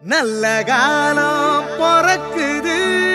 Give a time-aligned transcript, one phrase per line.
[0.00, 3.05] நல்ல காலம் பிறக்குது.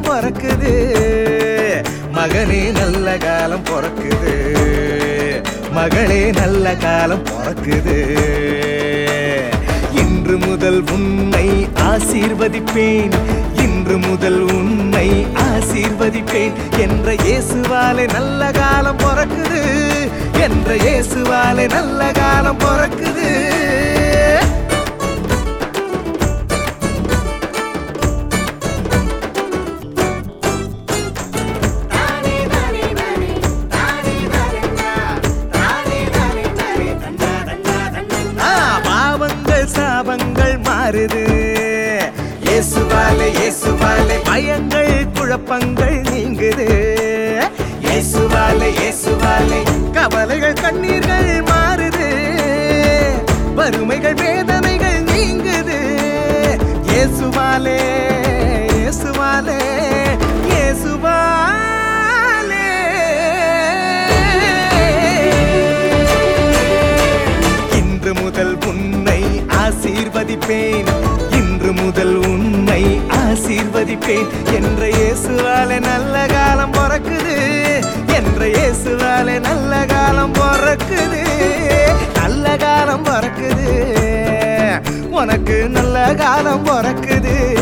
[0.00, 0.94] காலம் பிறக்குது.
[2.12, 4.56] மகனே நல்ல காலம் பிறக்குது.
[5.72, 8.18] மகளே நல்ல காலம் பிறக்குது.
[9.94, 13.10] இன்று முதல் உன்னை ஆசீர்வதிப்பேன்.
[13.56, 16.52] இன்று முதல் உன்னை ஆசீர்வதிப்பேன்.
[16.78, 19.62] என்ற இயேசுவாலே நல்ல காலம் பிறக்குது.
[20.40, 23.26] என்ற இயேசுவாலே நல்ல காலம் பிறக்குது.
[43.36, 44.16] இயேசுவாலே.
[44.30, 46.68] பயங்கள் குழப்பங்கள் நீங்குது.
[47.82, 49.60] இயேசுவாலே இயேசுவாலே.
[49.92, 52.08] கவலைகள் கண்ணீர்கள் மாறுது.
[53.54, 55.78] வறுமைகள் வேதனைகள் நீங்குது.
[56.90, 57.78] இயேசுவாலே
[58.74, 59.60] இயேசுவாலே
[67.78, 69.22] இன்று முதல் உன்னை
[69.64, 70.90] ஆசீர்வதிப்பேன்.
[73.32, 74.26] ஆசீர்வதிப்பேன்.
[74.52, 77.36] என்ற இயேசுவால நல்ல காலம் பிறக்குது.
[78.06, 81.26] என்ற இயேசுவால நல்ல காலம் பிறக்குது.
[82.14, 83.96] நல்ல காலம் பிறக்குது.
[85.10, 87.57] உனக்கு நல்ல காலம் பிறக்குது.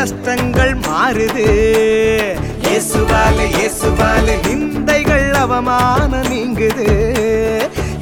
[0.00, 1.46] கஷ்டங்கள் மாறுது.
[2.66, 6.86] இயேசுவாலே இயேசுவாலே நிந்தைகள் அவமான நீங்குது.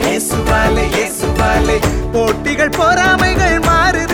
[0.04, 1.76] இயேசுவாலே இயேசுவாலே
[2.12, 4.07] போட்டிகள் பொறாமைகள் மாறுது.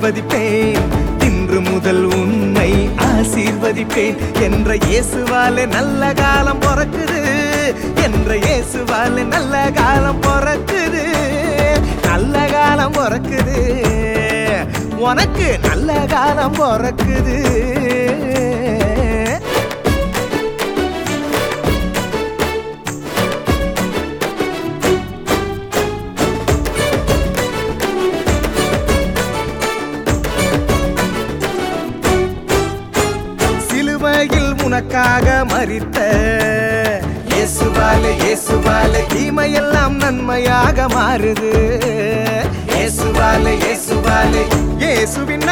[0.00, 0.78] ஆசீர்வதிப்பேன்.
[1.24, 4.16] இன்று முதல் உன்னை ஆசீர்வதிப்பேன்.
[4.40, 7.24] என்ற இயேசுவாலே நல்ல காலம் பிறக்குது.
[7.94, 11.04] என்ற இயேசுவாலே நல்ல காலம் பிறக்குது.
[12.02, 13.86] நல்ல காலம் பிறக்குது.
[14.96, 17.79] உனக்கு நல்ல காலம் பிறக்குது.
[34.82, 35.98] உனக்காக மறித்த
[37.30, 41.50] இயேசுவால இயேசுவாலே தீமையெல்லாம் நன்மையாக மாறுது.
[42.70, 44.32] இயேசுவால இயேசுவால
[44.82, 45.44] இயேசுவின்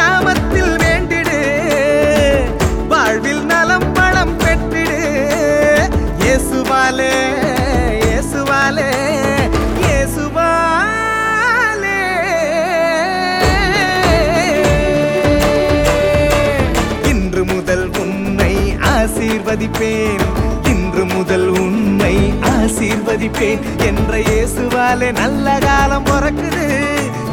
[19.39, 20.21] ஆசீர்வதிப்பேன்.
[20.69, 23.59] இன்று முதல் உன்னை ஆசீர்வதிப்பேன்.
[23.79, 26.85] என்ற இயேசுவாலே நல்ல காலம் பிறக்குது.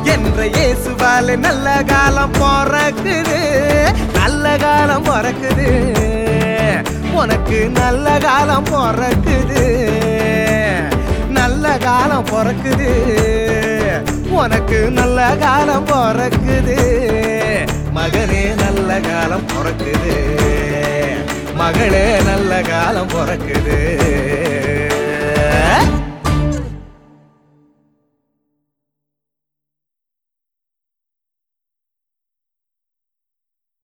[0.04, 3.40] என்ற இயேசுவாலே நல்ல காலம் பிறக்குது.
[4.14, 5.98] நல்ல காலம் பிறக்குது.
[7.14, 9.90] உனக்கு நல்ல காலம் பிறக்குது.
[11.30, 12.92] நல்ல காலம் பிறக்குது.
[14.30, 16.80] உனக்கு நல்ல காலம் பிறக்குது.
[17.96, 20.24] மகனே நல்ல காலம் பிறக்குது.
[21.60, 23.78] மகளே நல்ல காலம் பிறக்குது.